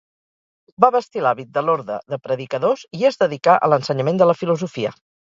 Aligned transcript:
Va 0.85 0.89
vestir 0.95 1.21
l'hàbit 1.25 1.51
de 1.59 1.63
l'Orde 1.67 1.99
de 2.15 2.21
Predicadors 2.25 2.89
i 3.03 3.07
es 3.13 3.23
dedicà 3.27 3.59
a 3.69 3.73
l'ensenyament 3.75 4.23
de 4.25 4.33
la 4.33 4.41
filosofia. 4.45 5.01